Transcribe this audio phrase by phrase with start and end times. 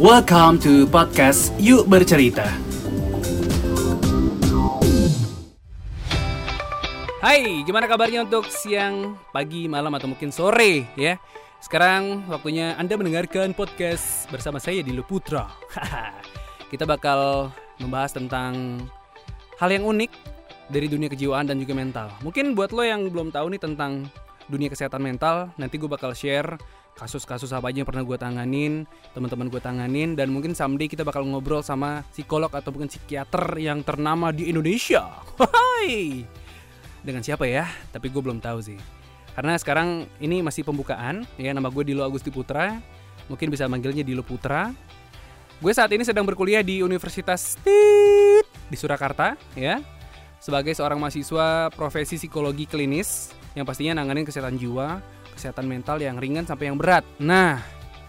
[0.00, 2.50] Welcome to podcast Yuk Bercerita.
[7.22, 11.14] Hai, gimana kabarnya untuk siang, pagi, malam atau mungkin sore ya?
[11.62, 15.46] Sekarang waktunya Anda mendengarkan podcast bersama saya di Putra.
[16.74, 18.82] Kita bakal membahas tentang
[19.62, 20.10] hal yang unik
[20.66, 22.10] dari dunia kejiwaan dan juga mental.
[22.26, 24.10] Mungkin buat lo yang belum tahu nih tentang
[24.50, 26.58] dunia kesehatan mental, nanti gue bakal share
[26.98, 31.24] kasus-kasus apa aja yang pernah gue tanganin, teman-teman gue tanganin, dan mungkin someday kita bakal
[31.24, 35.06] ngobrol sama psikolog atau mungkin psikiater yang ternama di Indonesia.
[35.40, 36.26] Hai,
[37.00, 37.64] dengan siapa ya?
[37.94, 38.76] Tapi gue belum tahu sih.
[39.32, 42.76] Karena sekarang ini masih pembukaan, ya nama gue Dilo Agusti Putra,
[43.30, 44.74] mungkin bisa manggilnya Dilo Putra.
[45.62, 49.80] Gue saat ini sedang berkuliah di Universitas di Surakarta, ya,
[50.36, 55.02] sebagai seorang mahasiswa profesi psikologi klinis yang pastinya nanganin kesehatan jiwa,
[55.34, 57.02] kesehatan mental yang ringan sampai yang berat.
[57.18, 57.58] Nah,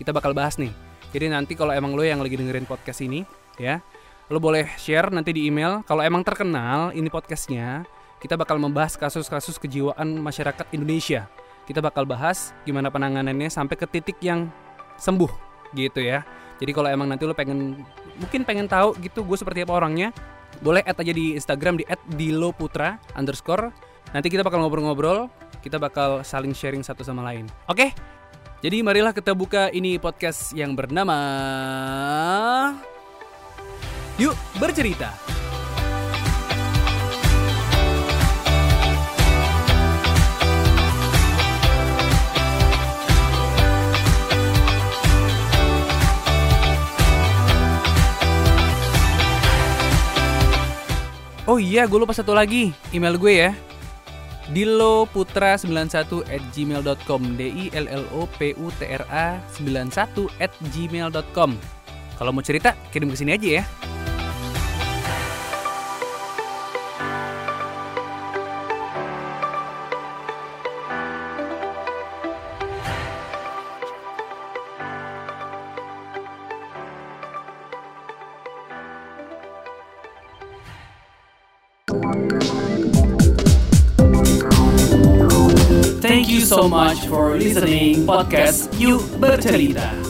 [0.00, 0.72] kita bakal bahas nih.
[1.12, 3.24] Jadi nanti kalau emang lo yang lagi dengerin podcast ini,
[3.56, 3.80] ya,
[4.28, 5.80] lo boleh share nanti di email.
[5.84, 7.84] Kalau emang terkenal ini podcastnya,
[8.20, 11.28] kita bakal membahas kasus-kasus kejiwaan masyarakat Indonesia.
[11.66, 14.48] Kita bakal bahas gimana penanganannya sampai ke titik yang
[14.96, 15.30] sembuh,
[15.74, 16.24] gitu ya.
[16.56, 17.84] Jadi kalau emang nanti lo pengen,
[18.16, 20.08] mungkin pengen tahu gitu gue seperti apa orangnya,
[20.64, 21.84] boleh add aja di Instagram di
[22.16, 23.68] @diloputra underscore.
[24.14, 25.26] Nanti kita bakal ngobrol-ngobrol
[25.66, 27.50] kita bakal saling sharing satu sama lain.
[27.66, 27.90] Oke?
[28.62, 31.18] Jadi marilah kita buka ini podcast yang bernama
[34.16, 35.10] Yuk bercerita.
[51.46, 53.65] Oh iya, gue lupa satu lagi email gue ya
[54.54, 60.52] diloputra91 at gmail.com d i l l o p u t r a 91 at
[60.70, 61.50] gmail.com
[62.16, 63.64] kalau mau cerita kirim ke sini aja ya.
[81.86, 82.65] Thank you
[86.56, 90.05] so much for listening podcast Yuk Bercerita.